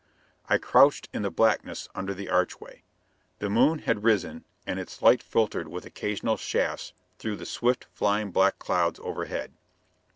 [0.49, 2.81] I crouched in the blackness under the archway.
[3.37, 8.31] The moon had risen and its light filtered with occasional shafts through the swift flying
[8.31, 9.53] black clouds overhead.